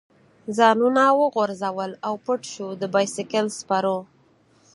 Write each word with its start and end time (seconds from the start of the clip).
ځانونه 0.57 1.03
وغورځول 1.21 1.91
او 2.05 2.13
پټ 2.25 2.41
شو، 2.53 2.67
د 2.81 2.83
بایسکل 2.93 3.45
سپرو. 3.59 3.97